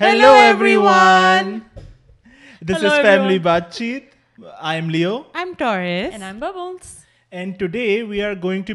Hellos 0.00 0.62
and 7.32 7.58
today 7.58 8.02
we 8.02 8.22
are 8.22 8.32
going 8.42 8.62
to 8.62 8.74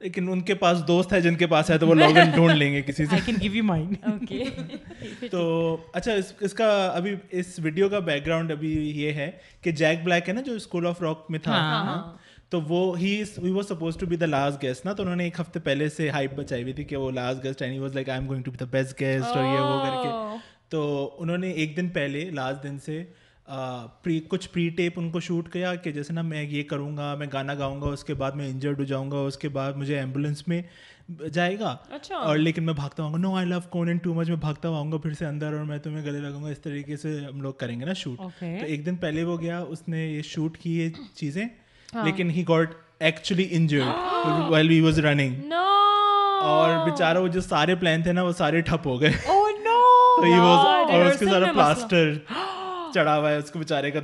لیکن 0.00 0.28
ان 0.28 0.40
کے 0.40 0.54
پاس 0.54 0.88
دوست 0.88 1.12
ہے 1.12 1.20
جن 1.20 1.34
کے 1.34 1.46
پاس 1.46 1.70
ہے 1.70 1.78
تو 1.78 1.88
وہ 1.88 1.94
لاگ 1.94 2.16
ان 2.16 2.30
ڈھونڈ 2.30 2.56
لیں 2.56 2.72
گے 2.72 2.82
کسی 2.82 3.06
سے 3.06 3.16
تو 5.30 5.76
اچھا 5.92 6.12
اس 6.40 6.54
کا 6.54 6.86
ابھی 6.86 7.14
اس 7.30 7.60
ویڈیو 7.62 7.88
کا 7.88 7.98
بیک 7.98 8.26
گراؤنڈ 8.26 8.50
ابھی 8.50 9.02
یہ 9.02 9.12
ہے 9.12 9.30
کہ 9.60 9.72
جیک 9.72 10.04
بلیک 10.04 10.28
ہے 10.28 10.34
نا 10.34 10.40
جو 10.40 10.52
اسکول 10.52 10.86
آف 10.86 11.02
راک 11.02 11.24
میں 11.28 11.38
تھا 11.38 11.52
ہاں، 11.52 11.84
ہاں۔ 11.84 12.16
تو 12.50 12.60
وہ 12.60 12.98
he 12.98 13.22
was 13.42 13.68
supposed 13.68 13.96
to 13.96 14.06
be 14.06 14.16
the 14.16 14.26
last 14.26 14.62
guest 14.62 14.86
نا 14.86 14.92
تو 14.92 15.02
انہوں 15.02 15.16
نے 15.16 15.24
ایک 15.24 15.40
ہفتے 15.40 15.60
پہلے 15.60 15.88
سے 15.88 16.10
ہائپ 16.10 16.34
بچائی 16.34 16.62
ہوئی 16.62 16.72
تھی 16.72 16.84
کہ 16.84 16.96
وہ 16.96 17.10
last 17.10 17.44
guest 17.44 17.62
and 17.62 17.80
was 17.80 17.94
like 17.94 18.08
I 18.08 18.20
am 18.20 18.28
going 18.28 18.42
to 18.42 18.50
be 18.50 18.56
the 18.56 18.64
best 18.70 19.00
guest 19.00 19.26
اور 19.26 19.44
یہ 19.44 19.60
وہ 19.60 19.84
کر 19.84 20.02
کے 20.02 20.08
oh. 20.08 20.36
تو 20.68 21.10
انہوں 21.18 21.38
نے 21.38 21.50
ایک 21.50 21.76
دن 21.76 21.88
پہلے 21.88 22.30
لاسٹ 22.30 22.62
دن 22.62 22.78
سے 22.78 23.04
پری 24.02 24.18
کچھ 24.28 24.48
پری 24.50 24.68
ٹیپ 24.68 24.92
ان 24.96 25.10
کو 25.10 25.20
شوٹ 25.20 25.52
کیا 25.52 25.74
کہ 25.74 25.92
جیسے 25.92 26.12
نا 26.12 26.22
میں 26.22 26.42
یہ 26.42 26.62
کروں 26.62 26.96
گا 26.96 27.14
میں 27.14 27.26
گانا 27.32 27.54
گاؤں 27.54 27.80
گا 27.80 27.86
اس 27.86 28.04
کے 28.04 28.14
بعد 28.14 28.32
میں 28.32 28.48
انجرڈ 28.48 28.78
ہو 28.78 28.84
جاؤں 28.84 29.10
گا 29.10 29.18
اس 29.18 29.36
کے 29.38 29.48
بعد 29.48 29.72
مجھے 29.72 29.98
ایمبولینس 29.98 30.46
میں 30.48 30.60
جائے 31.32 31.58
گا 31.58 31.76
اچھا۔ 31.90 32.16
اور 32.16 32.36
لیکن 32.36 32.64
میں 32.64 32.74
بھاگتا 32.74 33.02
ہوں 33.02 33.12
گا 33.12 33.18
نو 33.18 33.34
آئی 33.36 33.46
لو 33.46 33.58
کون 33.70 33.88
ان 33.88 33.98
ٹو 33.98 34.14
مچ 34.14 34.28
میں 34.28 34.36
بھاگتا 34.36 34.68
ہوں 34.68 34.90
گا 34.92 34.96
پھر 34.96 35.12
سے 35.14 35.26
اندر 35.26 35.52
اور 35.52 35.64
میں 35.64 35.78
تمہیں 35.78 36.04
گلے 36.04 36.20
لگوں 36.20 36.42
گا 36.42 36.48
اس 36.48 36.60
طریقے 36.60 36.96
سے 36.96 37.18
ہم 37.20 37.40
لوگ 37.42 37.52
کریں 37.54 37.78
گے 37.80 37.84
نا 37.84 37.92
شوٹ 37.92 38.18
تو 38.18 38.46
ایک 38.64 38.84
دن 38.86 38.96
پہلے 38.96 39.24
وہ 39.24 39.36
گیا 39.40 39.60
اس 39.60 39.86
نے 39.88 40.06
یہ 40.06 40.22
شوٹ 40.24 40.58
کی 40.58 40.76
یہ 40.78 41.02
چیزیں 41.14 41.44
ہاں۔ 41.88 42.04
لیکن 42.04 42.30
he 42.30 42.44
got 42.48 42.74
actually 43.00 43.46
injured 43.50 44.50
well 44.50 44.68
we 44.68 44.80
was 44.80 44.98
running 44.98 45.52
اور 45.52 46.76
بےچارا 46.84 47.20
وہ 47.20 47.28
جو 47.28 47.40
سارے 47.42 47.74
پلان 47.74 48.02
تھے 48.02 48.12
نا 48.12 48.22
وہ 48.22 48.32
سارے 48.32 48.60
ٹھپ 48.62 48.86
ہو 48.86 49.00
گئے 49.00 49.10
oh 49.28 49.44
تو 50.16 50.22
ہی 50.24 50.32
اور 50.32 51.04
اس 51.04 51.18
کے 51.18 51.26
سارا 51.26 51.52
پلاسٹر 51.52 52.12
چڑھا 52.96 53.16
ہوا 53.18 53.30
ہے 53.30 53.36
اس 53.36 53.50
کو 53.50 53.58
بیچارے 53.58 53.90
کا 53.90 54.00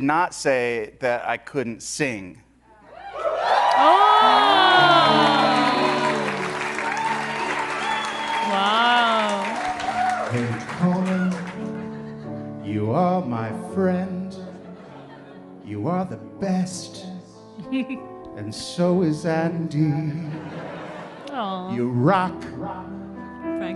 ناٹ 0.00 0.34
سے 0.34 0.86
داخ 1.02 1.56
so 1.80 2.32
are 12.94 13.26
my 13.26 13.52
friend 13.74 14.34
you 15.64 15.88
are 15.88 16.04
the 16.04 16.16
best 16.40 17.06
so 18.52 19.00
is 19.00 19.26
N 19.26 19.66
D 19.70 19.90
you 21.76 22.10
رک 22.10 22.44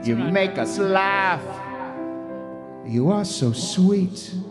you 0.05 0.17
make 0.17 0.59
life 0.79 1.49
you 2.85 3.13
are 3.13 3.25
so 3.25 3.53
sweet 3.53 4.48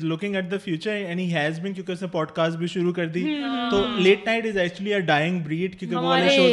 looking 0.00 0.34
at 0.34 0.50
the 0.50 0.56
futurist 0.64 2.56
بھی 2.56 2.66
شروع 2.66 2.92
کر 2.92 3.06
دی 3.06 3.40
تو 3.70 3.84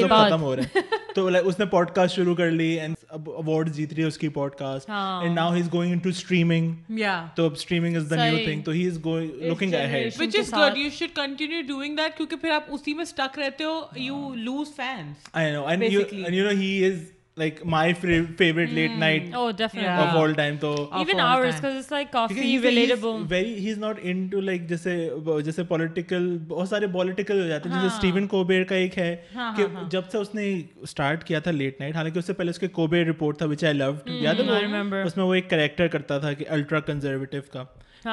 ختم 0.07 0.41
ہو 0.41 0.55
رہے 0.55 0.63
ہیں 0.63 0.81
تو 1.15 1.27
اس 1.27 1.59
نے 1.59 1.65
پوڈ 1.65 1.91
کاسٹ 1.91 2.15
شروع 2.15 2.35
کر 2.35 2.51
لیڈ 2.51 2.98
اوارڈ 3.11 3.69
جیت 3.73 3.93
رہی 3.93 4.01
ہے 4.01 4.07
اس 4.07 4.17
کی 4.17 4.29
pod 4.29 4.55
cost 4.55 4.89
and 4.89 5.35
now 5.35 5.53
he 5.53 5.61
is 5.61 5.71
going 5.73 5.99
to 5.99 6.09
streaming 6.09 6.97
تو 7.35 7.45
اب 7.45 7.53
streaming 7.53 7.95
is 7.95 8.09
the 8.09 8.15
new 8.15 8.37
thing 8.45 8.61
تو 8.61 8.71
he 8.71 8.85
is 8.87 9.03
going 9.05 9.41
looking 9.43 9.73
ahead 9.73 10.13
which 10.19 10.35
is 10.39 10.53
good 10.53 10.77
you 10.77 10.89
should 10.89 11.15
continue 11.15 11.61
doing 11.67 11.95
that 11.95 12.17
کیونکہ 12.17 12.35
پھر 12.35 12.51
آپ 12.51 12.63
اسی 12.67 12.93
میں 12.93 13.05
سٹک 13.05 13.39
رہتے 13.39 13.63
ہو 13.63 13.79
you 13.95 14.33
lose 14.35 14.75
fans 14.75 15.29
I 15.33 15.51
know 15.51 15.65
and 15.65 15.83
you 15.83 16.01
know 16.43 16.49
he 16.49 16.85
is 16.85 16.99
جب 17.39 18.35
سے 18.37 19.87
رپورٹ 33.03 33.37
تھا 33.37 33.45
ایک 35.31 35.49
کیٹر 35.49 35.87
کرتا 35.87 36.17
تھا 36.17 36.29
الٹرا 36.49 36.79
کنزرویٹ 36.79 37.35
کا 37.51 37.63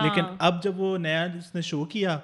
لیکن 0.00 0.23
اب 0.39 0.63
جب 0.63 0.81
وہ 0.81 0.99
نیا 0.99 1.23
اس 1.23 1.55
نے 1.55 1.61
شو 1.61 1.85
کیا 1.85 2.19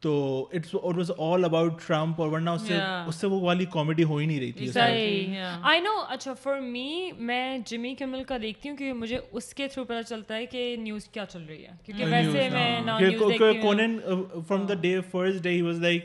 تو 0.02 0.48
it's 0.52 0.74
was 0.74 1.10
all 1.18 1.44
about 1.44 1.80
Trump 1.86 2.20
اور 2.20 2.28
ورنہ 2.28 2.50
اس 2.50 2.62
اس 2.62 3.14
سے 3.14 3.20
سے 3.20 3.26
وہ 3.26 3.40
والی 3.40 3.64
کامیڈی 3.64 4.04
ہو 4.04 4.16
ہی 4.16 4.26
نہیں 4.26 4.40
رہی 4.40 4.52
تھی 4.52 4.68
آئی 5.62 5.80
نو 5.80 5.94
اچھا 6.08 6.32
فار 6.32 6.60
می 6.60 7.10
میں 7.20 7.58
جمی 7.66 7.94
کمل 7.94 8.22
کا 8.24 8.36
دیکھتی 8.42 8.68
ہوں 8.68 8.94
مجھے 8.94 9.18
اس 9.32 9.52
کے 9.54 9.68
تھرو 9.68 9.84
پتہ 9.84 10.02
چلتا 10.08 10.36
ہے 10.36 10.46
کہ 10.46 10.74
نیوز 10.78 11.08
کیا 11.08 11.24
چل 11.26 11.44
رہی 11.48 11.64
ہے 11.66 11.72
کیونکہ 11.84 12.04
ویسے 12.04 12.48
میں 12.48 12.80
from 14.48 14.66
day 14.66 14.74
day 14.74 15.00
first 15.10 15.46
he 15.46 15.62
was 15.62 15.80
like 15.80 16.04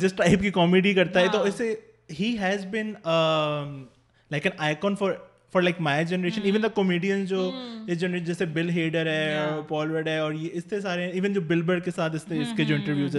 جس 0.00 0.12
ٹائپ 0.12 0.40
کی 0.40 0.50
کامیڈی 0.50 0.94
کرتا 0.94 1.20
ہے 1.20 1.28
تو 1.32 1.42
اسے 1.42 1.74
ہیز 2.20 2.66
بین 2.66 2.92
لائک 4.30 4.46
این 4.46 4.54
آئی 4.58 4.74
کون 4.74 4.94
for 4.94 5.12
for 5.52 5.62
like 5.62 5.80
my 5.80 6.04
generation 6.04 6.40
even 6.44 6.62
the 6.62 6.68
comedian 6.68 7.24
جو 7.24 7.50
اس 7.86 8.00
جنریشن 8.00 8.24
جیسے 8.24 8.44
بل 8.44 8.70
ہیڈر 8.70 9.06
ہے 9.06 9.38
پال 9.68 9.90
ورڈ 9.90 10.08
ہے 10.08 10.18
اور 10.18 10.32
یہ 10.32 10.48
اس 10.52 10.64
سے 10.70 10.80
سارے 10.80 11.10
ایون 11.10 11.32
جو 11.32 11.40
بل 11.40 11.62
برڈ 11.62 11.84
کے 11.84 11.90
ساتھ 11.90 12.14
اس 12.14 12.24
اس 12.28 12.56
کے 12.56 12.64
جو 12.64 12.74
انٹرویوز 12.74 13.16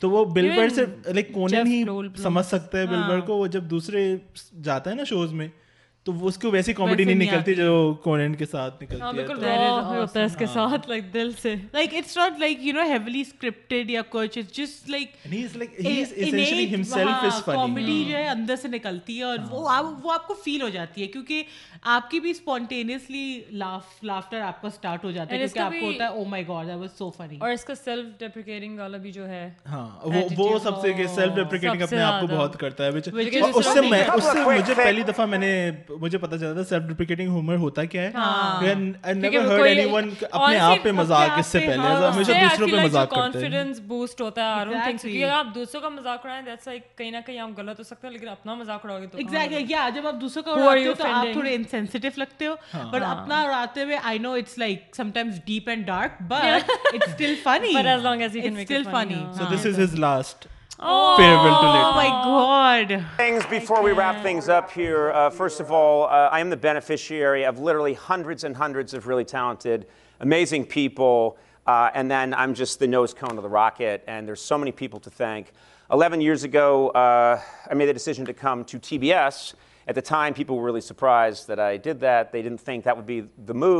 تو 0.00 0.10
وہ 0.10 0.24
بل 0.24 0.50
برڈ 0.56 0.72
سے 0.72 0.84
لائک 1.12 1.32
کونن 1.32 1.66
ہی 1.66 1.84
سمجھ 2.22 2.46
سکتا 2.46 2.78
ہے 2.78 2.86
بل 2.86 3.02
برڈ 3.08 3.26
کو 3.26 3.36
وہ 3.36 3.46
جب 3.46 3.70
دوسرے 3.70 4.16
جاتا 4.62 4.90
ہے 4.90 4.94
نا 4.94 5.04
شوز 5.04 5.32
میں 5.32 5.48
تو 6.12 6.26
اس 6.26 6.38
کی 6.38 6.48
ویسی 6.48 6.72
کامیڈی 6.72 7.04
نہیں 7.04 7.16
نکلتی 7.16 7.54
جو 7.54 7.72
کورین 8.02 8.34
کے 8.34 8.46
ساتھ 8.46 8.82
نکلتی 8.82 9.00
ہاں، 9.00 9.08
ہے 9.08 9.16
بالکل 9.16 9.44
ہوتا 9.44 10.18
ہے 10.18 10.24
اس 10.24 10.36
کے 10.36 10.46
ساتھ 10.46 10.88
لائک 10.88 11.12
دل 11.14 11.30
سے 11.42 11.54
like 11.72 11.94
it's 11.94 12.16
not 12.16 12.38
like 12.40 12.62
you 12.62 12.74
know 12.74 12.88
heavily 12.88 13.24
scripted 13.24 13.90
یا 13.90 14.02
کچھ 14.10 14.38
it's 14.38 14.56
just 14.56 14.90
like 14.90 15.16
he 15.26 15.42
is 15.44 15.56
like 15.56 15.80
he 15.80 16.00
is 16.00 16.12
essentially 16.16 16.74
himself 16.74 17.24
is 17.24 17.42
funny 17.44 17.54
comedy 17.54 18.04
جو 18.04 18.16
ہے 18.16 18.26
اندر 18.28 18.56
سے 18.56 18.68
نکلتی 18.68 19.18
ہے 19.18 19.24
اور 19.24 19.38
ہاں۔ 19.40 19.82
وہ 19.82 19.90
وہ 20.02 20.12
آپ 20.12 20.26
کو 20.26 20.34
فیل 20.44 20.62
ہو 20.62 20.68
جاتی 20.68 21.02
ہے 21.02 21.06
کیونکہ 21.08 21.42
آپ 21.88 22.10
کی 22.10 22.20
بھی 22.20 22.32
سپونٹینیسلی 22.34 23.40
لاف 23.54 24.02
لافٹر 24.04 24.40
آپ 24.42 24.62
کا 24.62 24.70
سٹارٹ 24.70 25.04
ہو 25.04 25.10
جاتا 25.10 25.34
ہے 25.34 25.38
کیونکہ 25.38 25.58
آپ 25.60 25.72
کو 25.72 25.86
ہوتا 25.86 26.04
ہے 26.04 26.08
oh 26.10 26.24
my 26.26 26.46
god 26.48 26.66
that 26.66 26.76
was 26.76 26.96
so 26.98 27.10
funny 27.10 27.36
اور 27.40 27.50
اس 27.50 27.64
کا 27.64 27.74
سیلف 27.74 28.18
ڈیپریکیٹنگ 28.20 28.78
والا 28.78 28.98
بھی 28.98 29.12
جو 29.12 29.28
ہے 29.28 29.48
ہاں 29.66 29.88
وہ 30.04 30.22
وہ 30.38 30.58
سب 30.58 30.80
سے 30.80 30.92
کہ 30.92 31.06
سیلف 31.08 31.34
ڈیپریکیٹنگ 31.34 31.82
اپنے 31.82 32.02
آپ 32.02 32.20
کو 32.20 32.26
بہت 32.28 32.58
کرتا 32.60 32.84
ہے 32.84 32.88
اس 32.90 33.04
سے 33.04 33.40
اس 33.50 33.66
سے 33.66 33.80
مجھے 33.80 34.74
پہلی 34.74 35.02
دفعہ 35.04 35.26
میں 35.26 35.38
نے 35.38 35.50
مجھے 36.00 36.18
پتا 36.18 36.36
چلا 36.38 36.52
تھا 36.52 36.62
سیلف 36.64 36.84
ڈپلیکیٹنگ 36.84 37.28
ہومر 37.30 37.56
ہوتا 37.58 37.84
کیا 37.86 38.02
ہے 38.02 38.74
نیور 39.14 39.44
ہرڈ 39.46 39.66
اینی 39.66 39.84
ون 39.86 40.08
اپنے 40.22 40.58
آپ 40.58 40.82
پہ 40.82 40.90
مذاق 40.92 41.38
اس 41.38 41.46
سے 41.46 41.58
پہلے 41.60 41.78
ہاں، 41.78 42.10
ہمیشہ 42.10 42.32
دوسروں 42.32 42.68
پہ 42.68 42.82
مذاق 42.84 43.10
کرتے 43.10 43.20
ہیں 43.20 43.32
کانفیڈنس 43.32 43.80
بوسٹ 43.86 44.20
ہوتا 44.20 44.42
ہے 44.42 44.50
آئی 44.50 44.64
ڈونٹ 44.64 44.84
تھنک 44.84 45.00
سو 45.00 45.08
کہ 45.08 45.24
اپ 45.30 45.54
دوسروں 45.54 45.82
کا 45.82 45.88
مذاق 45.90 46.26
اڑائیں 46.26 46.44
دیٹس 46.44 46.66
لائک 46.66 46.96
کہیں 46.98 47.10
نہ 47.10 47.16
کہیں 47.26 47.38
ہم 47.38 47.52
غلط 47.56 47.78
ہو 47.78 47.84
سکتے 47.84 48.06
ہیں 48.06 48.12
لیکن 48.12 48.28
اپنا 48.28 48.54
مذاق 48.54 48.84
اڑاؤ 48.84 49.00
گے 49.00 49.06
تو 49.06 49.18
ایگزیکٹلی 49.18 49.64
یا 49.68 49.88
جب 49.94 50.06
اپ 50.06 50.20
دوسروں 50.20 50.44
کا 50.44 50.52
اڑاتے 50.52 50.86
ہو 50.86 50.94
تو 50.94 51.08
اپ 51.08 51.32
تھوڑے 51.32 51.54
انسینسیٹیو 51.54 52.10
لگتے 52.16 52.46
ہو 52.46 52.54
بٹ 52.54 52.74
ہاں. 52.74 53.02
ہاں. 53.04 53.10
اپنا 53.12 53.40
اڑاتے 53.42 53.82
ہوئے 53.82 53.98
I 54.02 54.18
know 54.18 54.32
it's 54.34 54.58
like 54.58 54.94
some 54.96 55.10
times 55.10 55.40
deep 55.46 55.68
and 55.68 55.86
dark 55.86 56.22
but 56.28 56.70
it's 56.94 57.10
still 57.10 57.34
funny 57.42 57.74
but 57.74 57.86
as 57.86 58.02
long 58.02 58.20
as 58.20 58.36
you 58.36 58.42
can 58.42 58.54
make 58.54 58.72
it 58.72 58.90
funny 58.92 59.22
so 59.34 59.54
this 59.54 59.66
is 59.66 59.80
his 59.80 59.98
last 59.98 60.46
first 60.82 61.20
of 65.60 65.72
all 65.72 66.36
I'm 66.36 66.50
the 66.50 66.56
بیفیش 66.62 67.12
ولی 67.58 67.94
hundreds 68.10 68.44
and 68.44 68.56
hundreds 68.60 68.94
amazing 70.20 70.64
people 70.64 71.30
and 71.66 72.10
then 72.10 72.34
I'm 72.34 72.52
just 72.52 72.82
knows 72.82 73.14
rocket 73.52 74.10
so 74.38 74.58
many 74.58 74.70
people 74.70 74.98
to 75.04 75.10
thank 75.16 75.46
eleven 75.90 76.22
years 76.22 76.44
ago 76.44 76.90
I'm 76.94 77.78
the 77.78 77.92
decision 77.92 78.24
to 78.24 78.32
come 78.40 78.62
to 78.62 78.78
ٹھیک 78.82 79.00
پیپلائز 80.36 81.50
be 83.06 83.20
مو 83.48 83.80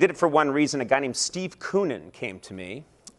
ڈ 0.00 0.16
four 0.16 0.28
one 0.32 0.52
reason 0.54 0.80
gone 0.90 1.02
I'm 1.02 1.10
Steve 1.10 1.50
خون 1.60 1.92
ان 1.92 2.10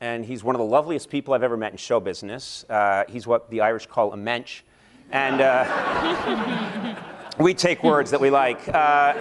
And 0.05 0.23
he's 0.23 0.43
one 0.43 0.53
of 0.53 0.59
the 0.59 0.65
loveliest 0.65 1.09
people 1.09 1.33
I've 1.33 1.41
ever 1.41 1.57
met 1.57 1.71
in 1.71 1.79
show 1.79 1.99
business. 1.99 2.63
Uh, 2.69 3.05
he's 3.09 3.25
what 3.25 3.49
the 3.49 3.61
Irish 3.61 3.87
call 3.87 4.13
a 4.13 4.17
mensch. 4.17 4.61
And 5.09 5.41
uh, 5.41 6.95
we 7.39 7.55
take 7.55 7.83
words 7.83 8.11
that 8.11 8.21
we 8.21 8.29
like. 8.29 8.69
Uh, 8.69 9.15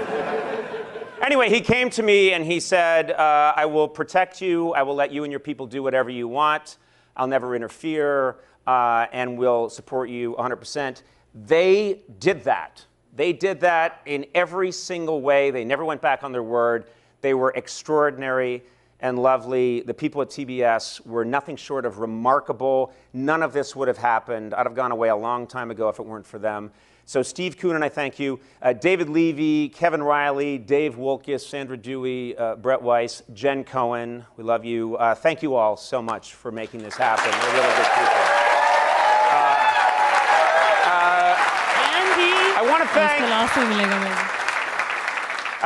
anyway, 1.23 1.49
he 1.49 1.63
came 1.63 1.89
to 1.89 2.03
me 2.03 2.35
and 2.35 2.45
he 2.45 2.61
said, 2.61 3.13
I 3.13 3.65
will 3.65 3.89
protect 3.89 4.43
you. 4.43 4.75
I 4.75 4.83
will 4.83 4.95
let 4.95 5.11
you 5.11 5.25
and 5.25 5.33
your 5.33 5.41
people 5.41 5.67
do 5.67 5.83
whatever 5.83 6.11
you 6.11 6.29
want. 6.29 6.77
I'll 7.17 7.29
never 7.29 7.57
interfere 7.57 8.37
and 8.67 9.39
will 9.39 9.71
support 9.71 10.11
you 10.11 10.35
100%. 10.39 11.01
They 11.47 12.03
did 12.19 12.45
that. 12.45 12.85
They 13.17 13.33
did 13.33 13.59
that 13.61 14.03
in 14.05 14.27
every 14.35 14.71
single 14.71 15.23
way. 15.23 15.51
They 15.51 15.65
never 15.65 15.83
went 15.83 16.03
back 16.03 16.23
on 16.23 16.31
their 16.31 16.43
word. 16.43 16.91
They 17.23 17.33
were 17.33 17.55
extraordinary. 17.57 18.65
And 19.05 19.19
lovely 19.19 19.81
the 19.89 19.99
people 19.99 20.29
C 20.31 20.45
B 20.45 20.65
S 20.65 21.01
were 21.07 21.25
nothing 21.25 21.57
short 21.57 21.85
of 21.85 22.01
remarkable 22.01 22.87
none 23.15 23.43
of 23.43 23.55
this 23.55 23.77
would've 23.77 24.05
happened 24.05 24.55
ارفگان 24.55 24.93
و 24.93 25.05
long 25.05 25.47
time 25.53 25.73
for 25.97 26.39
them 26.39 26.67
so 27.07 27.21
Steve 27.21 27.53
can 27.61 27.83
I 27.83 27.91
thank 27.91 28.21
you 28.21 28.37
dead 28.83 29.09
لی 29.09 29.69
کن 29.81 30.01
وائلی 30.01 30.57
ڈیو 30.69 30.93
ووکیس 30.97 31.51
سینڈ 31.51 31.87
روی 31.87 32.33
وائس 32.83 33.23
جین 33.29 33.63
کھوین 33.63 34.19
we 34.39 34.45
love 34.45 34.57
you 34.63 34.97
thank 35.23 35.45
you 35.45 35.57
all 35.57 35.77
so 35.79 36.03
much 36.03 36.35
for 36.35 36.53
making 36.53 36.87
us 36.87 37.01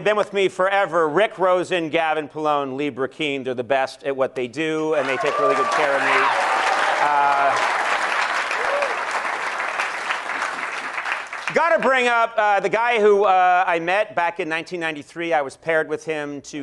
back 14.15 14.41
نائنٹیت 14.41 15.13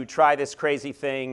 try 0.09 0.37
this 0.37 0.57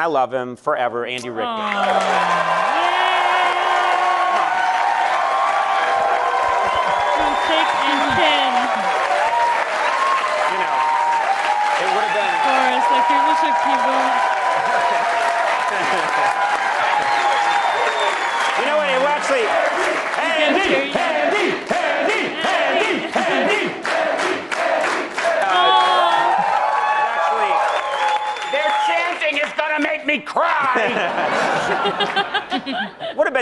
I 0.00 0.12
love 0.12 0.24
him 0.36 0.54
four 0.64 0.76
ever 0.76 1.06
and 1.06 1.26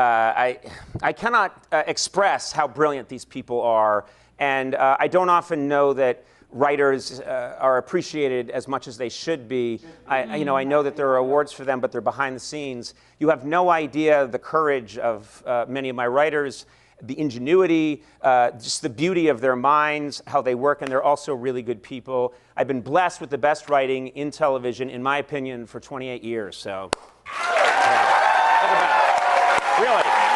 I 0.00 1.12
Connaught 1.20 1.50
express 1.70 2.54
how 2.58 2.66
بر 2.68 3.02
دیس 3.10 3.28
people 3.28 3.60
are 3.62 4.00
and 4.38 4.74
I 4.78 5.08
don't 5.08 5.26
ناف 5.26 5.52
know 5.52 5.92
the 5.92 6.00
writers 6.50 7.20
uh, 7.20 7.56
are 7.58 7.78
appreciated 7.78 8.50
as 8.50 8.66
much 8.66 8.88
as 8.88 8.96
they 8.96 9.08
should 9.08 9.48
be. 9.48 9.80
I 10.56 10.64
know 10.64 10.82
that 10.82 10.96
there 10.96 11.08
are 11.10 11.18
awards 11.18 11.52
for 11.52 11.64
them, 11.64 11.80
but 11.80 11.92
they're 11.92 12.00
behind 12.00 12.36
the 12.36 12.40
scenes. 12.40 12.94
You 13.18 13.28
have 13.28 13.44
no 13.44 13.70
idea 13.70 14.26
the 14.26 14.38
courage 14.38 14.98
of 14.98 15.42
uh, 15.46 15.66
many 15.68 15.88
of 15.88 15.96
my 15.96 16.06
writers, 16.06 16.66
the 17.02 17.18
ingenuity, 17.18 18.02
uh, 18.22 18.50
just 18.52 18.82
the 18.82 18.88
beauty 18.88 19.28
of 19.28 19.40
their 19.40 19.56
minds, 19.56 20.22
how 20.26 20.42
they 20.42 20.54
work, 20.54 20.82
and 20.82 20.90
they're 20.90 21.02
also 21.02 21.34
really 21.34 21.62
good 21.62 21.82
people. 21.82 22.34
I've 22.56 22.66
been 22.66 22.80
blessed 22.80 23.20
with 23.20 23.30
the 23.30 23.38
best 23.38 23.68
writing 23.70 24.08
in 24.08 24.30
television, 24.30 24.90
in 24.90 25.02
my 25.02 25.18
opinion, 25.18 25.66
for 25.66 25.80
28 25.80 26.24
years, 26.24 26.56
so. 26.56 26.90
Yeah. 27.44 28.28
Really. 29.80 30.36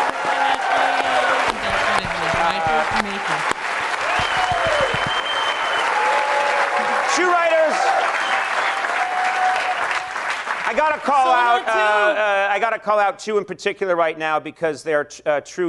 through 15.44 15.68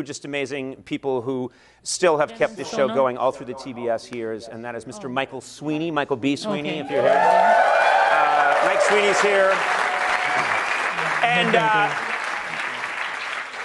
just 0.02 0.26
amazing 0.26 0.74
people 0.86 1.20
who 1.26 1.46
still 1.82 2.10
have 2.10 2.38
kept 2.38 2.62
show 2.76 2.88
going 2.96 3.18
off 3.18 3.40
to 3.40 3.46
the 3.46 3.52
چی 3.64 3.74
B 3.74 3.90
S 3.90 4.10
and 4.14 4.66
S 4.66 4.88
mister 4.88 5.08
Michael 5.08 5.40
Sweeney 5.42 5.92
مائکو 5.92 6.16
B 6.16 6.36
Sweeney 6.36 6.82
like 8.64 8.82
Sweeney 8.82 9.14
share 9.22 9.52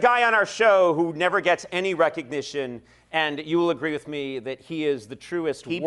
God 0.02 0.44
show 0.44 1.12
never 1.12 1.40
gets 1.40 1.66
any 1.70 1.94
recognition 1.94 2.76
and 3.10 3.40
you 3.44 3.66
wait 3.68 4.70
he 4.70 4.84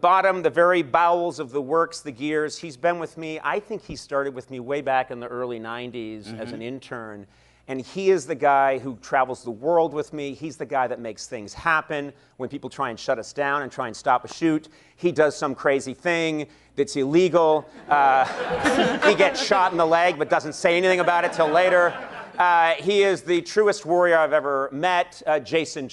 بارم 0.00 0.42
the 0.42 0.48
very 0.56 0.82
بیولس 0.82 1.40
of 1.40 1.52
the 1.52 1.60
works 1.60 2.06
me 3.16 3.38
I 3.42 3.60
think 3.60 3.90
with 4.34 4.50
me 4.50 4.58
way 4.58 4.82
back 4.82 5.12
in 5.12 5.22
early 5.22 5.58
nineties 5.58 6.34
as 6.38 6.52
an 6.52 6.62
intern 6.62 7.22
and 7.68 7.82
he 7.96 8.10
is 8.12 8.28
the 8.28 8.34
guy 8.42 8.78
who 8.84 8.92
travels 9.08 9.44
the 9.46 9.62
world 9.62 9.94
with 9.94 10.12
me 10.14 10.28
he 10.42 10.48
is 10.48 10.58
the 10.60 10.70
guy 10.70 10.88
that 10.88 10.98
makes 10.98 11.28
things 11.28 11.56
ہپینڈ 11.64 12.10
when 12.38 12.48
people 12.48 12.68
shirt 12.96 13.18
stand 13.18 13.72
chop 13.72 14.26
shoot 14.34 14.68
he 15.00 15.10
does 15.16 15.34
some 15.34 15.54
crazy 15.62 15.94
thing 16.02 16.42
that's 16.78 16.96
Lego 16.96 17.60
get 19.18 19.36
shot 19.38 19.74
better 23.34 23.68
hazard 23.68 24.66
میٹن 24.72 25.18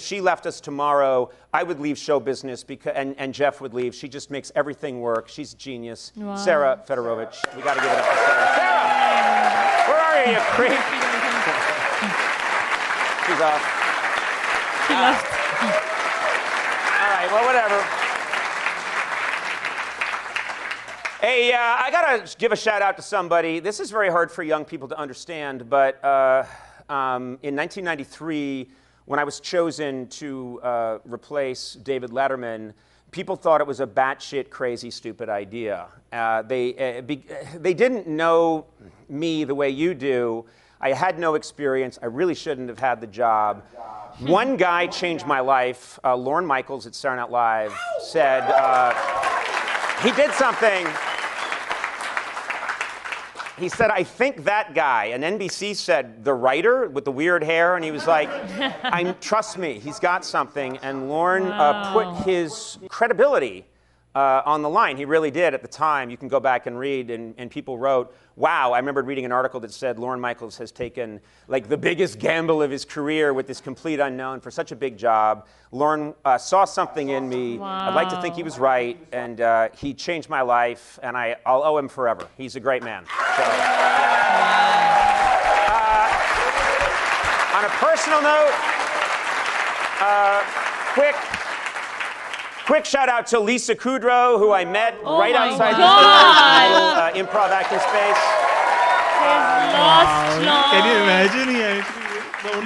she 0.00 0.18
لیفٹس 0.20 0.62
to 0.62 0.72
مارو 0.72 1.24
I 1.52 1.64
with 1.68 1.80
leave 1.80 1.94
show 1.94 2.18
business 2.20 2.64
she 3.92 4.08
just 4.08 4.30
makes 4.30 4.52
every 4.54 4.74
thing 4.74 5.02
work 5.02 5.28
she's 5.28 5.54
genius 5.58 6.12
this 23.60 23.80
is 23.80 23.94
very 23.94 24.08
hard 24.08 24.30
for 24.30 24.44
young 24.44 24.64
people 24.64 24.86
to 24.88 24.94
understand 24.98 25.62
but 25.68 26.04
nineteen 26.88 27.84
ninety 27.84 28.04
three 28.04 28.64
When 29.10 29.18
I 29.18 29.24
was 29.24 29.40
chosen 29.40 30.06
to 30.06 30.60
uh, 30.62 30.98
replace 31.04 31.72
David 31.72 32.10
Letterman, 32.10 32.74
people 33.10 33.34
thought 33.34 33.60
it 33.60 33.66
was 33.66 33.80
a 33.80 33.86
batshit 33.88 34.50
crazy, 34.50 34.88
stupid 34.88 35.28
idea. 35.28 35.88
Uh, 36.12 36.16
uh, 36.16 36.42
they 36.44 37.74
didn't 37.74 38.06
know 38.06 38.66
me 39.08 39.42
the 39.42 39.54
way 39.56 39.68
you 39.68 39.94
do. 39.94 40.44
I 40.80 40.92
had 40.92 41.18
no 41.18 41.34
experience. 41.34 41.98
I 42.00 42.06
really 42.06 42.36
shouldn't 42.36 42.68
have 42.68 42.78
had 42.78 43.00
the 43.00 43.08
job. 43.08 43.64
One 44.20 44.56
guy 44.56 44.86
changed 44.86 45.26
my 45.26 45.40
life. 45.40 45.98
Lorne 46.04 46.46
Michaels 46.46 46.86
at 46.86 46.94
Saturday 46.94 47.20
Night 47.22 47.32
Live 47.32 47.76
said 47.98 48.44
he 50.04 50.12
did 50.12 50.30
something. 50.34 50.86
Sir 53.68 53.90
I 53.90 54.04
think 54.16 54.36
then 54.36 55.24
and 55.24 55.38
بی 55.38 55.48
سیٹر 55.48 56.32
وترڈ 56.94 57.44
got 60.02 60.24
some 60.24 60.44
تھنگری 60.54 61.40
on 64.14 64.62
the 64.62 64.72
line 64.74 64.96
really 64.98 65.30
dare 65.30 65.52
at 65.52 65.62
time 65.78 66.10
you 66.10 66.16
can 66.20 66.28
go 66.30 66.40
back 66.40 66.62
and 66.64 66.80
read 66.80 67.10
and 67.10 67.52
people 67.52 67.72
wrote 67.82 68.06
وو 68.36 68.72
I 68.74 68.82
remember 68.82 69.04
reading 69.04 69.24
in 69.24 69.32
order 69.32 69.82
learn 69.82 70.20
Michael's 70.20 70.72
taken 70.76 71.16
like 71.48 71.70
the 71.70 71.76
بگس 71.76 72.16
game 72.22 72.46
بلز 72.46 72.86
کرد 72.86 73.50
اس 73.50 73.62
complete 73.62 74.00
and 74.00 74.12
no 74.12 74.34
for 74.44 74.50
such 74.50 74.72
a 74.72 74.78
big 74.78 74.96
job 74.98 75.38
learn 75.72 76.10
saw 76.40 76.64
something 76.66 77.10
انی 77.10 77.58
was 78.44 78.60
right 78.60 79.14
and 79.14 79.40
he 79.82 79.92
change 79.92 80.26
my 80.30 80.46
life 80.46 80.98
and 81.02 81.16
I 81.16 81.34
am 81.44 81.88
four 81.88 82.06
ever 82.06 82.24
has 82.38 82.56
a 82.56 82.64
great 82.64 82.84
مینسٹ 82.84 83.18
quick 92.70 92.84
shout 92.84 93.08
out 93.08 93.26
to 93.26 93.40
Lisa 93.40 93.74
Kudrow, 93.74 94.38
who 94.38 94.52
I 94.52 94.64
met 94.64 94.96
oh 95.02 95.18
right 95.18 95.34
outside 95.34 95.72
God. 95.72 97.12
the 97.12 97.20
uh, 97.20 97.24
improv 97.24 97.50
acting 97.50 97.80
space. 97.80 98.22
Uh, 99.18 99.72
lost 99.74 100.38
uh, 100.38 100.70
Can 100.70 100.86
you 100.86 101.02
imagine? 101.02 101.56
Yeah. 101.56 101.96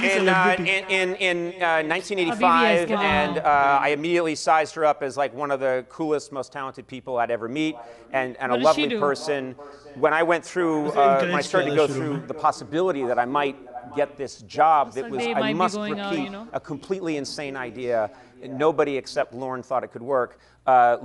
In, 0.04 0.28
uh, 0.28 0.54
in, 0.58 0.66
in, 0.66 1.14
in 1.16 1.62
uh, 1.62 1.82
1985, 1.82 2.90
oh, 2.90 2.94
and 2.94 3.38
uh, 3.38 3.78
I 3.80 3.88
immediately 3.88 4.34
sized 4.36 4.74
her 4.76 4.84
up 4.84 5.02
as 5.02 5.16
like 5.16 5.34
one 5.34 5.50
of 5.50 5.58
the 5.58 5.84
coolest, 5.88 6.30
most 6.30 6.52
talented 6.52 6.86
people 6.86 7.16
I'd 7.16 7.30
ever 7.30 7.48
meet, 7.48 7.74
and, 8.12 8.36
and 8.36 8.52
a 8.52 8.56
lovely 8.56 8.98
person. 9.00 9.56
When 9.96 10.12
I 10.12 10.22
went 10.22 10.44
through, 10.44 10.90
uh, 10.90 11.22
when 11.22 11.34
I 11.34 11.40
started 11.40 11.70
to 11.70 11.76
go 11.76 11.88
through 11.88 12.24
the 12.28 12.34
possibility 12.34 13.04
that 13.04 13.18
I 13.18 13.24
might 13.24 13.56
get 13.96 14.16
this 14.16 14.42
job, 14.42 14.92
that 14.92 15.10
was, 15.10 15.26
I 15.26 15.52
must 15.54 15.76
repeat, 15.76 16.30
a 16.52 16.60
completely 16.60 17.16
insane 17.16 17.56
idea 17.56 18.10
نو 18.48 18.72
بری 18.72 18.94
except 18.94 19.34
Lynn 19.34 19.62
Ford 19.62 20.02
work 20.02 20.32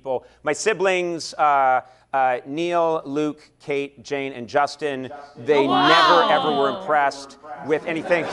سے 0.57 0.73
no 2.13 2.99
لکٹ 3.05 3.69
جینڈ 3.97 4.49
Justin 4.49 5.05
they 5.47 5.65
ناسٹ 5.67 7.37
with 7.67 7.87
any 7.87 8.01
thing 8.01 8.23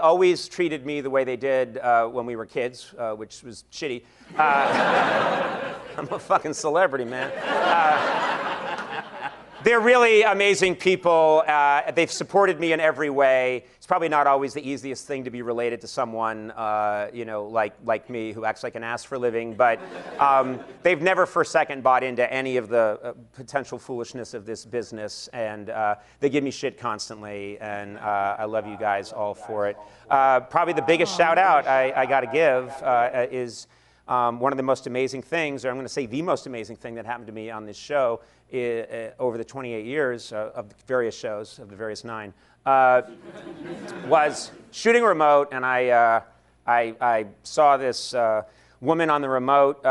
always 0.00 0.50
three 0.50 0.68
D 0.68 1.00
weird 1.06 1.46
we 6.10 6.52
sorry 6.52 7.04
میں 7.04 7.24
They're 9.68 9.80
really 9.80 10.22
amazing 10.22 10.76
people. 10.76 11.42
Uh, 11.46 11.90
they've 11.90 12.10
supported 12.10 12.58
me 12.58 12.72
in 12.72 12.80
every 12.80 13.10
way. 13.10 13.64
It's 13.76 13.86
probably 13.86 14.08
not 14.08 14.26
always 14.26 14.54
the 14.54 14.66
easiest 14.66 15.06
thing 15.06 15.24
to 15.24 15.30
be 15.30 15.42
related 15.42 15.82
to 15.82 15.86
someone, 15.86 16.52
uh, 16.52 17.10
you 17.12 17.26
know, 17.26 17.44
like 17.44 18.08
me, 18.08 18.32
who 18.32 18.46
acts 18.46 18.62
like 18.62 18.76
an 18.76 18.82
ass 18.82 19.04
for 19.04 19.16
a 19.16 19.18
living. 19.18 19.52
But 19.52 19.78
um, 20.18 20.60
they've 20.82 21.02
never 21.02 21.26
for 21.26 21.42
a 21.42 21.44
second 21.44 21.82
bought 21.82 22.02
into 22.02 22.32
any 22.32 22.56
of 22.56 22.70
the 22.70 22.98
uh, 23.02 23.12
potential 23.34 23.78
foolishness 23.78 24.32
of 24.32 24.46
this 24.46 24.64
business. 24.64 25.28
And 25.34 25.70
they 26.20 26.30
give 26.30 26.42
me 26.42 26.50
shit 26.50 26.78
constantly. 26.78 27.58
And 27.60 27.98
I 27.98 28.46
love 28.46 28.66
you 28.66 28.78
guys 28.78 29.12
all 29.12 29.34
for 29.34 29.68
it. 29.68 29.76
Probably 30.08 30.72
the 30.72 30.80
biggest 30.80 31.14
shout 31.14 31.36
out 31.36 31.66
I 31.66 32.06
got 32.06 32.20
to 32.22 32.26
give 32.26 32.72
is 33.30 33.66
one 34.08 34.52
of 34.52 34.58
the 34.58 34.62
most 34.62 34.88
amazing 34.88 35.22
things 35.28 35.98
the 36.10 36.22
most 36.22 36.46
amazing 36.46 36.76
things 36.76 37.28
me 37.32 37.50
on 37.50 37.68
the 37.68 37.72
show 37.74 38.14
over 38.52 39.36
the 39.36 39.42
تھى 39.42 39.72
years 39.72 40.32
of 40.32 40.64
the 40.64 40.74
ویوریسٹ 40.88 41.20
shows 41.22 41.60
of 41.60 41.70
the 41.70 41.76
ویوسٹ 41.78 42.04
nine 42.04 42.30
was 44.08 44.50
شوڈنگ 44.72 45.00
you 45.00 45.04
over 45.04 45.14
mouth 45.14 45.54
and 45.54 45.64
I 45.64 45.90
I 45.90 46.92
I 46.98 47.24
saw 47.44 47.76
this 47.76 48.14
woman 48.82 49.10
on 49.10 49.24
your 49.24 49.38
mouth 49.38 49.86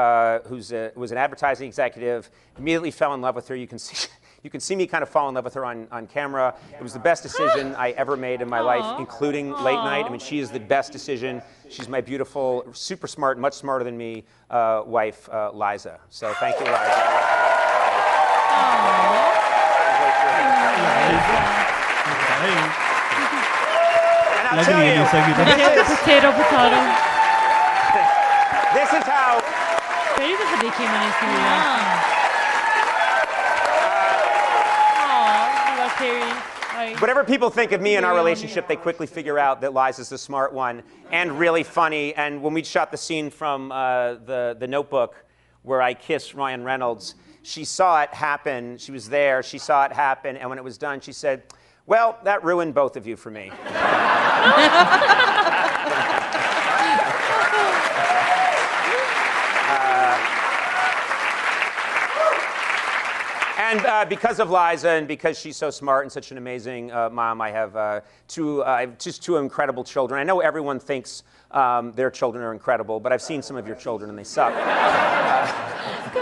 whose 0.51 0.73
went 0.95 1.43
exactly 1.43 2.11
me 2.57 2.91
found 2.91 3.21
نبر 3.21 3.41
through 3.41 3.57
you 3.57 3.67
can 3.67 3.77
see 3.77 4.07
you 4.43 4.49
can 4.51 4.59
see 4.59 4.85
کھانا 4.87 5.05
found 5.05 5.37
through 5.53 5.65
on 5.65 5.85
on 5.89 6.05
camera 6.05 6.47
it 6.47 6.83
is 6.83 6.93
the 6.93 6.99
best 6.99 7.23
decision 7.23 7.71
I 7.77 7.93
ever 7.93 8.17
made 8.17 8.41
my 8.41 8.63
wife 8.63 8.83
including 8.83 9.53
like 9.63 9.77
night 9.77 10.21
she 10.21 10.41
is 10.41 10.53
the 10.53 10.59
best 10.67 10.91
decision 10.91 11.39
She's 11.69 11.87
my 11.89 12.01
beautiful, 12.01 12.65
super 12.73 13.07
smart, 13.07 13.37
much 13.37 13.53
smarter 13.53 13.83
than 13.83 13.97
me 13.97 14.23
uh, 14.49 14.83
wife, 14.85 15.27
uh, 15.29 15.51
Liza. 15.53 15.99
So 16.09 16.33
thank 16.35 16.57
you, 16.59 16.65
Liza. 16.65 16.77
Aww. 18.57 19.27
And 24.49 24.59
I'll 24.59 24.65
tell 24.65 24.79
you, 24.79 25.03
potato, 25.83 26.31
potato. 26.31 26.79
This 28.73 28.89
is 28.93 29.03
how. 29.03 29.41
Uh, 33.83 34.17
Aww, 35.03 35.27
I 35.67 35.77
love 35.79 35.93
Carrie. 35.97 36.56
Would 36.77 37.09
ever 37.09 37.23
people 37.23 37.47
ریلشنشپلیور 38.25 39.39
wise 39.73 40.13
smart 40.13 40.53
one 40.53 40.81
and 41.09 41.41
really 41.41 41.63
funny 41.63 42.11
and 42.15 42.43
وو 42.43 42.49
we 42.49 42.63
shot 42.63 42.91
the 42.91 42.97
scene 42.97 43.29
فرمپک 43.37 45.15
where 45.65 45.81
I 45.81 45.93
kiss 46.07 46.35
Rai 46.35 46.53
and 46.53 46.67
رینڈ 46.67 46.83
C 47.45 47.65
shot 47.65 48.15
happen 48.21 48.77
she 48.77 48.93
was 48.93 49.11
there 49.11 49.41
she 49.41 49.57
shot 49.57 49.91
happen 49.97 50.59
was 50.59 50.79
done 50.79 50.99
C 50.99 51.11
set 51.11 51.53
wait 51.87 52.27
we 52.43 52.53
when 52.53 52.71
باؤت 52.71 52.97
و 52.97 52.99
view 53.05 53.15
from 53.15 53.33
me 53.33 53.49
And 63.69 63.85
uh, 63.85 64.05
because 64.05 64.39
of 64.39 64.49
Liza 64.49 64.91
and 64.91 65.09
because 65.09 65.37
she's 65.37 65.57
so 65.57 65.69
smart 65.69 66.05
and 66.05 66.11
such 66.11 66.31
an 66.31 66.37
amazing 66.37 66.89
uh, 66.89 67.09
mom, 67.09 67.41
I 67.41 67.51
have, 67.51 67.75
uh, 67.75 67.99
two, 68.29 68.63
uh, 68.63 68.67
I 68.67 68.79
have 68.79 68.97
just 68.97 69.21
two 69.21 69.35
incredible 69.35 69.83
children. 69.83 70.21
I 70.21 70.23
know 70.23 70.39
everyone 70.39 70.79
thinks 70.79 71.23
um, 71.51 71.91
their 71.91 72.09
children 72.09 72.45
are 72.45 72.53
incredible, 72.53 73.01
but 73.01 73.11
I've 73.11 73.21
seen 73.21 73.41
some 73.41 73.57
of 73.57 73.67
your 73.67 73.75
children 73.75 74.09
and 74.09 74.17
they 74.17 74.23
suck. 74.23 74.53
Uh, 74.55 74.57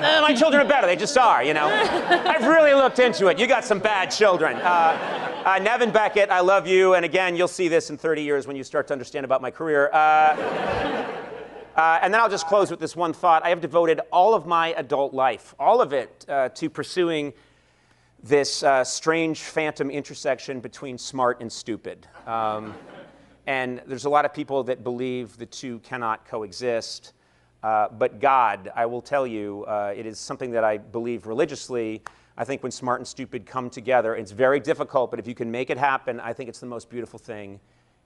uh, 0.00 0.20
my 0.20 0.34
children 0.34 0.66
are 0.66 0.68
better, 0.68 0.88
they 0.88 0.96
just 0.96 1.16
are, 1.16 1.44
you 1.44 1.54
know. 1.54 1.68
I've 1.68 2.44
really 2.44 2.74
looked 2.74 2.98
into 2.98 3.28
it. 3.28 3.38
You 3.38 3.46
got 3.46 3.64
some 3.64 3.78
bad 3.78 4.10
children. 4.10 4.56
Uh, 4.56 5.42
uh, 5.46 5.60
Nevin 5.60 5.92
Beckett, 5.92 6.28
I 6.28 6.40
love 6.40 6.66
you. 6.66 6.94
And 6.94 7.04
again, 7.04 7.36
you'll 7.36 7.46
see 7.46 7.68
this 7.68 7.88
in 7.88 7.96
30 7.96 8.22
years 8.22 8.48
when 8.48 8.56
you 8.56 8.64
start 8.64 8.88
to 8.88 8.92
understand 8.92 9.24
about 9.24 9.42
my 9.42 9.52
career. 9.52 9.90
Uh, 9.92 11.15
Uh, 11.76 11.98
and 12.00 12.12
then 12.12 12.22
I'll 12.22 12.30
just 12.30 12.46
close 12.46 12.70
with 12.70 12.80
this 12.80 12.96
one 12.96 13.12
thought. 13.12 13.44
I 13.44 13.50
have 13.50 13.60
devoted 13.60 14.00
all 14.10 14.32
of 14.32 14.46
my 14.46 14.68
adult 14.78 15.12
life, 15.12 15.54
all 15.58 15.82
of 15.82 15.92
it, 15.92 16.24
uh, 16.26 16.48
to 16.48 16.70
pursuing 16.70 17.34
this 18.22 18.62
uh, 18.62 18.82
strange 18.82 19.40
phantom 19.40 19.90
intersection 19.90 20.60
between 20.60 20.96
smart 20.96 21.42
and 21.42 21.52
stupid. 21.52 22.08
Um, 22.26 22.74
and 23.46 23.82
there's 23.86 24.06
a 24.06 24.08
lot 24.08 24.24
of 24.24 24.32
people 24.32 24.64
that 24.64 24.82
believe 24.82 25.36
the 25.36 25.44
two 25.44 25.78
cannot 25.80 26.26
coexist. 26.26 27.12
But 27.60 28.20
God, 28.20 28.72
I 28.74 28.86
will 28.86 29.02
tell 29.02 29.26
you, 29.26 29.66
it 29.68 30.06
is 30.06 30.18
something 30.18 30.52
that 30.52 30.64
I 30.64 30.78
believe 30.78 31.26
religiously. 31.26 32.02
I 32.38 32.44
think 32.44 32.62
when 32.62 32.72
smart 32.72 33.00
and 33.00 33.06
stupid 33.06 33.44
come 33.44 33.68
together, 33.68 34.16
it's 34.16 34.32
very 34.32 34.60
difficult, 34.60 35.10
but 35.10 35.20
if 35.20 35.26
you 35.26 35.34
can 35.34 35.50
make 35.50 35.68
it 35.68 35.76
happen, 35.76 36.20
I 36.20 36.32
think 36.32 36.48
it's 36.48 36.58
the 36.58 36.66
most 36.66 36.88
beautiful 36.88 37.18
thing 37.18 37.60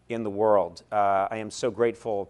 in 0.09 0.25
the 0.25 0.31
world. 0.31 0.83
I 0.91 1.37
am 1.37 1.51
so 1.53 1.71
grateful 1.71 2.30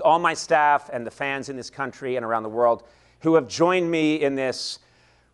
all 0.00 0.18
my 0.18 0.34
staff 0.34 0.90
and 0.92 1.06
the 1.06 1.10
fans 1.10 1.48
in 1.48 1.56
this 1.56 1.70
country 1.70 2.16
and 2.16 2.24
around 2.24 2.42
the 2.42 2.48
world 2.48 2.82
who 3.20 3.34
have 3.34 3.46
joined 3.48 3.90
me 3.90 4.16
in 4.16 4.34
this 4.34 4.78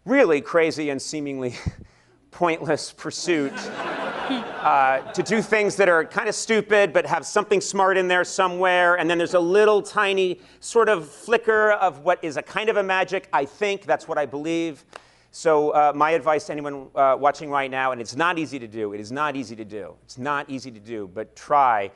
really 0.05 0.41
crazy 0.41 0.91
and 0.91 1.01
seemingly 1.01 1.55
pointless 2.31 2.93
pursuit 2.93 3.53
uh, 4.27 5.01
to 5.13 5.23
do 5.23 5.41
things 5.41 5.77
that 5.77 5.89
are 5.89 6.05
kind 6.05 6.29
of 6.29 6.35
stupid 6.35 6.93
but 6.93 7.07
have 7.07 7.25
something 7.25 7.61
smart 7.61 7.97
in 7.97 8.09
there 8.09 8.25
somewhere, 8.25 8.97
and 8.99 9.09
then 9.09 9.19
there's 9.19 9.35
a 9.35 9.41
little 9.41 9.81
tiny 9.81 10.41
sort 10.61 10.89
of 10.89 11.09
flicker 11.09 11.73
of 11.73 12.01
what 12.01 12.23
is 12.23 12.37
a 12.37 12.43
kind 12.43 12.69
of 12.69 12.77
a 12.77 12.83
magic. 12.83 13.29
I 13.33 13.45
think 13.45 13.85
that's 13.85 14.09
what 14.09 14.19
I 14.19 14.27
believe. 14.27 14.85
So 15.31 15.71
uh, 15.71 15.93
my 15.95 16.13
advice 16.13 16.47
to 16.47 16.53
anyone 16.53 16.89
uh, 16.95 17.17
watching 17.19 17.51
right 17.51 17.71
now, 17.71 17.93
and 17.93 18.01
it's 18.01 18.17
not 18.17 18.39
easy 18.39 18.59
to 18.59 18.67
do, 18.67 18.95
it 18.95 19.01
is 19.01 19.13
not 19.13 19.37
easy 19.37 19.55
to 19.57 19.65
do, 19.65 19.95
it's 20.05 20.19
not 20.19 20.49
easy 20.49 20.71
to 20.71 20.81
do, 20.81 21.11
but 21.13 21.37
try 21.37 21.91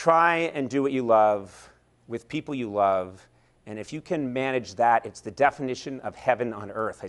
and 0.54 0.70
do 0.70 0.82
what 0.82 0.92
you 0.92 1.02
love. 1.02 1.70
What 2.08 2.28
people 2.28 2.54
you 2.54 2.70
وو 2.70 3.10
and 3.66 3.78
if 3.78 3.94
you 3.94 4.00
can 4.00 4.20
manage 4.20 4.76
this 4.78 5.24
the 5.24 5.30
definition 5.36 5.98
of 6.02 6.28
heaven 6.28 6.54
on 6.54 6.70
earth 6.70 7.04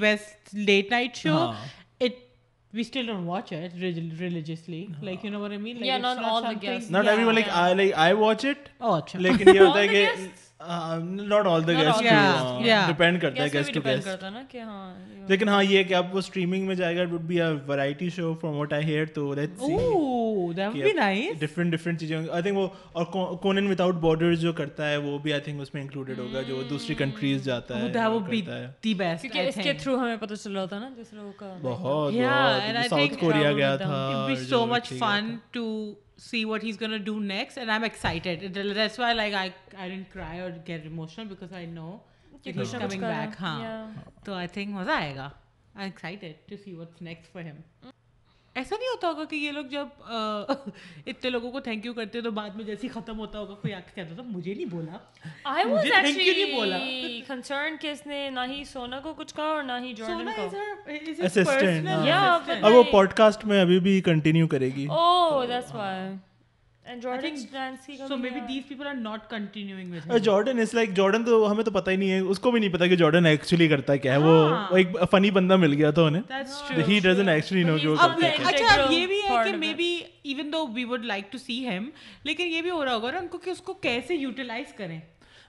best 0.00 0.54
night 0.90 1.16
show 1.16 1.36
اٹل 2.00 3.06
don't 3.06 3.28
watch 3.28 3.52
it 3.52 3.74
ریلیسلیٹ 4.20 4.90
لیکن 5.00 5.34
لیکن 15.28 15.48
ہاں 15.48 15.62
یہ 15.62 15.82
کہ 15.82 15.94
آپ 15.94 16.12
کو 16.12 16.18
اسٹریمنگ 16.18 16.66
میں 16.66 16.74
جائے 16.74 16.96
گا 16.96 17.02
variety 17.66 18.10
show 18.10 18.34
from 18.34 18.56
what 18.56 18.72
I 18.72 18.84
hear 18.84 19.06
تو 19.06 19.34
لیٹس 19.34 19.60
سی 19.60 19.76
بہت 20.48 20.76
ہے 20.76 20.82
بھی 20.82 20.92
نائس 20.92 21.40
ڈیفرنٹ 21.40 21.70
ڈیفرنٹ 21.70 22.00
چیزیں 22.00 22.16
آئی 22.16 22.42
تھنک 22.42 22.56
وہ 22.56 22.68
اور 22.92 23.04
کونن 23.38 23.66
ود 23.66 23.80
آؤٹ 23.80 23.94
بارڈر 24.00 24.34
جو 24.36 24.52
کرتا 24.52 24.90
ہے 24.90 24.96
وہ 24.98 25.18
بھی 25.18 25.32
آئی 25.32 25.42
تھنک 25.42 25.60
اس 25.60 25.74
میں 25.74 25.82
انکلوڈیڈ 25.82 26.18
ہوگا 26.18 26.42
جو 26.42 26.62
دوسری 26.70 26.94
کنٹریز 26.94 27.44
جاتا 27.44 27.78
ہے 27.78 27.84
وہ 27.84 28.08
وہ 28.10 28.18
بھی 28.20 28.40
دی 28.84 28.94
بیسٹ 28.94 29.24
آئی 29.24 29.30
تھنک 29.30 29.32
کیونکہ 29.32 29.48
اس 29.48 29.64
کے 29.64 29.72
تھرو 29.72 29.98
ہمیں 29.98 30.16
پتہ 30.16 30.34
چل 30.34 30.52
رہا 30.52 30.64
تھا 30.64 30.78
نا 30.78 30.90
دوسرے 30.96 31.18
لوگوں 31.18 31.32
کا 31.32 31.56
بہت 31.62 32.14
بہت 32.14 32.88
ساؤتھ 32.90 33.18
کوریا 33.20 33.52
گیا 33.52 33.76
تھا 33.76 34.26
بھی 34.26 34.36
so 34.44 34.64
much 34.66 34.92
fun 34.98 35.36
to 35.50 35.66
see 36.20 36.44
what 36.44 36.64
has 36.64 36.80
gone 36.80 36.96
do 37.04 37.18
next 37.20 37.58
and 37.58 37.70
I 37.70 37.76
am 37.76 37.82
excited 37.82 38.54
that's 38.54 38.98
why 39.00 39.14
like 39.14 39.34
I 39.34 39.50
I 39.76 39.90
don't 39.90 40.12
cry 40.12 40.40
اور 40.40 40.50
get 40.68 40.84
emotional 40.84 41.26
because 41.26 41.52
I 41.52 41.66
know 41.68 41.96
کہ 42.42 42.50
ہی 42.50 42.60
از 42.60 42.74
کمنگ 42.80 43.00
بیک 43.00 43.40
ہاں 43.40 43.60
تو 44.24 44.34
آئی 44.34 44.48
think 44.48 44.74
مزہ 44.74 44.90
آئے 44.92 45.14
گا 45.16 45.28
I 45.74 45.78
am 45.78 45.84
excited 45.84 46.48
to 46.48 46.56
see 46.64 46.72
what's 46.72 47.02
next 47.02 47.32
for 47.32 47.42
ہم 47.42 47.90
ایسا 48.56 48.76
نہیں 48.76 48.88
ہوتا 48.88 49.08
ہوگا 49.08 49.24
کہ 49.24 49.36
یہ 49.36 49.52
لوگ 49.52 49.64
جب 49.64 49.86
اتنے 51.06 51.30
لوگوں 51.30 51.50
کو 51.52 51.60
تھینک 51.60 51.86
یو 51.86 51.92
کرتے 51.94 52.20
تو 52.20 52.30
بعد 52.30 52.50
میں 52.50 52.64
جیسے 52.64 52.88
ختم 52.88 53.18
ہوتا 53.18 53.38
ہوگا 53.38 53.54
کوئی 53.54 53.74
آ 53.74 53.80
کے 53.80 53.90
کہتا 53.94 54.14
تھا 54.14 54.22
مجھے 54.22 54.54
نہیں 54.54 54.66
بولا 56.46 56.78
کنسرن 57.28 57.76
کس 57.80 58.06
نے 58.06 58.28
نہ 58.30 58.40
ہی 58.48 58.62
سونا 58.64 59.00
کو 59.00 59.14
کچھ 59.14 59.34
کہا 59.34 59.44
اور 59.44 59.62
نہ 59.62 59.72
ہی 59.82 59.92
جارڈن 59.92 60.30
کو 60.36 60.48
اسسٹنٹ 61.18 61.88
ہاں۔ 61.88 62.40
اب 62.62 62.72
وہ 62.72 62.82
پوڈکاسٹ 62.92 63.44
میں 63.44 63.60
ابھی 63.60 63.78
بھی 63.80 64.00
کنٹینیو 64.00 64.46
کرے 64.46 64.70
گی 64.76 64.86
اوہ 64.90 65.44
دیٹس 65.46 65.74
وائی 65.74 66.14
تو 71.24 71.50
ہمیں 71.50 71.64
تو 71.64 71.70
پتا 71.70 71.90
ہی 71.90 71.96
نہیں 71.96 72.10
ہے 72.10 72.18
اس 72.18 72.38
کو 72.38 72.50
بھی 72.50 72.60
نہیں 72.60 72.72
پتا 72.72 72.86
کہ 72.86 72.96
جارڈن 72.96 73.26
ایکچولی 73.26 73.68
کرتا 73.68 73.96
کیا 73.96 74.12
ہے 74.12 74.18
وہ 74.18 74.48
ایک 74.76 74.88
فنی 75.10 75.30
بندہ 75.30 75.56
مل 75.56 75.72
گیا 75.72 75.90
تھا 75.90 76.02
انہیں 76.02 76.22
یہ 76.82 77.92
would 80.86 81.04
like 81.04 81.32
to 81.32 81.38
see 81.38 81.68
him 81.68 81.90
لیکن 82.24 82.44
یہ 82.46 82.62
بھی 82.62 82.70
ہو 82.70 82.84
رہا 82.84 82.94
ہوگا 82.94 83.10
نا 83.10 83.18
ان 83.18 83.28
کو 83.28 83.38
کہ 83.38 83.50
اس 83.50 83.60
کو 83.60 83.74
کیسے 83.74 84.14
یوٹیلائز 84.14 84.72
کریں 84.72 85.00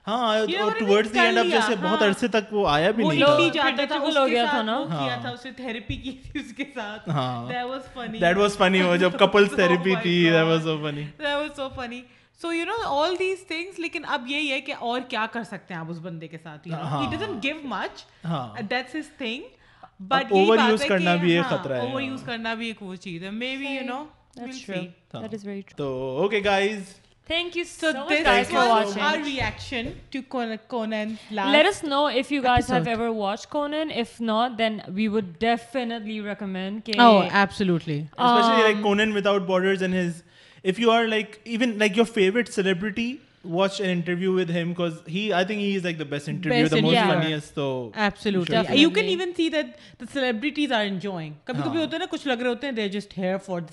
اب 0.08 0.48
یہی 0.48 1.06
ہے 14.52 14.60
کہ 14.60 14.74
اور 14.78 15.00
کیا 15.08 15.26
کر 15.32 15.44
سکتے 15.44 15.74
ہیں 15.74 15.80
آپ 15.80 15.90
اس 15.90 15.98
بندے 15.98 16.28
کے 16.28 16.38
ساتھ 16.42 16.68
give 17.42 17.54
much 17.64 18.04
that's 18.70 19.16
thing 19.18 19.42
but 20.00 20.32
over 20.32 20.58
use 20.68 20.84
کرنا 20.88 21.14
بھی 21.14 21.32
ایک 21.32 21.42
ہاں، 21.42 21.58
خطرہ 21.58 21.72
ہے 21.72 21.80
ہے 21.80 21.86
اوور 21.86 22.02
یوز 22.02 22.22
کرنا 22.22 22.54
بھی 22.54 22.66
ایک 22.66 22.82
وہ 22.82 22.94
چیز 22.94 23.22
بی 23.22 23.46
یو 23.66 23.84
نو 23.86 24.04
تو 25.76 25.88
okay 26.18 26.40
Thank 27.28 27.56
you 27.56 27.64
so, 27.64 27.92
so 27.92 27.98
much 28.00 28.08
this 28.08 28.22
guys 28.24 28.48
for 28.48 28.54
watching. 28.54 29.02
Our 29.02 29.18
reaction 29.18 30.00
to 30.12 30.22
Conan 30.22 31.18
last. 31.30 31.52
Let 31.52 31.66
us 31.66 31.82
know 31.82 32.06
if 32.06 32.30
you 32.30 32.40
guys 32.40 32.64
episode. 32.64 32.74
have 32.74 32.88
ever 32.88 33.12
watched 33.12 33.50
Conan. 33.50 33.90
If 33.90 34.18
not, 34.18 34.56
then 34.56 34.82
we 34.94 35.08
would 35.08 35.38
definitely 35.38 36.22
recommend. 36.22 36.86
Ke, 36.86 36.96
oh, 36.98 37.28
absolutely. 37.30 38.08
Especially 38.16 38.62
um, 38.64 38.72
like 38.72 38.82
Conan 38.82 39.12
without 39.12 39.46
borders 39.46 39.82
and 39.82 39.92
his. 39.92 40.22
If 40.62 40.78
you 40.78 40.90
are 40.90 41.06
like 41.06 41.40
even 41.44 41.78
like 41.78 41.96
your 41.96 42.06
favorite 42.06 42.52
celebrity, 42.52 43.20
کبھی 43.44 44.26
ہوتا 44.26 45.06
ہے 45.08 45.26
نا 51.98 52.06
کچھ 52.10 52.28
لگ 52.28 52.32
رہے 52.32 52.48
ہوتے 52.48 52.66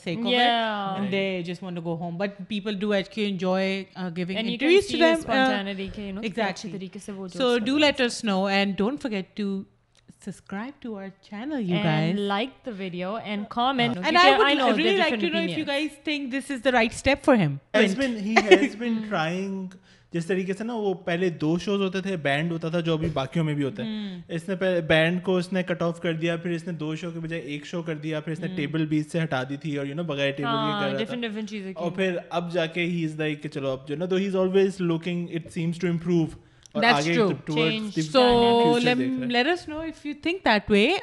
ہیں 0.10 0.34
so 7.34 7.58
do 7.58 7.78
us 8.00 8.24
know 8.24 8.45
and 8.45 8.78
don't 8.78 9.02
to 9.36 9.62
subscribe 10.21 10.80
to 10.82 10.95
our 10.95 11.10
channel, 11.21 11.60
you 11.60 11.76
and 11.76 11.84
guys. 11.84 12.28
Like 12.28 12.63
the 12.63 12.71
video 12.74 13.17
and 13.17 13.48
comment. 13.50 13.98
And 13.98 14.17
I 14.17 14.38
would 14.38 14.48
I 14.48 14.54
know 14.54 14.74
really 14.74 14.98
like 14.98 15.19
to 15.19 15.30
know 15.30 15.39
opinions. 15.39 15.52
if 15.52 15.58
you 15.58 15.65
guys 15.65 15.91
think 16.04 16.32
this 16.32 16.50
is 16.50 16.62
the 16.62 16.71
right 16.71 16.93
step 16.93 17.24
for 17.24 17.36
him. 17.36 17.60
Has 17.74 17.95
been, 17.95 18.17
he 18.19 18.34
has 18.54 18.76
been 18.76 19.08
trying. 19.10 19.69
جس 20.13 20.26
طریقے 20.26 20.54
سے 20.54 20.63
نا 20.63 20.74
وہ 20.74 20.93
پہلے 21.06 21.30
دو 21.39 21.58
shows 21.60 21.82
ہوتے 21.82 22.02
تھے 22.02 22.15
band 22.26 22.52
ہوتا 22.52 22.69
تھا 22.69 22.80
جو 22.80 22.93
ابھی 22.93 23.08
باقیوں 23.13 23.43
میں 23.45 23.54
بھی 23.54 23.63
ہوتا 23.63 23.86
ہے 23.86 24.36
اس 24.36 24.48
نے 24.50 24.56
بینڈ 24.88 25.21
کو 25.24 25.36
اس 25.38 25.52
نے 25.54 25.63
کٹ 25.63 25.82
آف 25.82 26.00
کر 26.02 26.13
دیا 26.13 26.36
پھر 26.43 26.52
اس 26.52 26.65
نے 26.67 26.74
دو 26.74 26.95
شو 26.95 27.10
کے 27.12 27.19
بجائے 27.19 27.41
ایک 27.41 27.65
شو 27.65 27.82
کر 27.84 27.95
دیا 28.04 28.19
پھر 28.19 28.34
اس 28.34 28.39
نے 28.39 28.48
ٹیبل 28.56 28.86
بیچ 28.86 29.12
سے 29.12 29.24
ہٹا 29.24 29.41
دی 29.50 29.58
تھی 29.62 29.76
اور 29.78 29.86
یو 29.86 29.95
نو 29.95 30.04
بغیر 30.04 30.32
ٹیبل 30.38 30.98
کے 30.98 31.06
کر 31.06 31.71
اور 31.76 31.91
پھر 31.91 32.17
اب 32.30 32.52
جا 32.54 32.65
کے 32.65 32.86
ہی 32.86 33.04
از 33.06 33.19
لائک 33.19 33.43
کہ 33.43 33.50
چلو 33.50 33.71
اب 33.71 33.88
جو 33.88 33.95
نا 33.95 34.06
دو 34.10 34.15
ہی 34.15 34.28
is 34.28 34.36
always 34.36 34.80
looking 34.82 35.36
at 35.36 35.52
seems 35.54 35.80
to 35.80 35.88
improve 35.88 36.26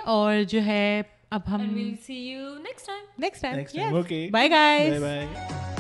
اور 0.05 0.43
جو 0.49 0.65
ہے 0.65 1.03
اب 1.31 1.41
ہم 1.49 1.95
see 2.07 2.15
you 2.15 2.55
next 2.59 2.87
time 2.87 3.05
next 3.19 3.43
time 3.43 4.03
bye 4.31 4.49
bye 4.49 4.91